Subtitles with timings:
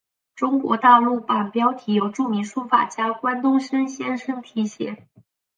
[0.35, 5.07] 中国大陆版标题由著名书法家关东升先生提写。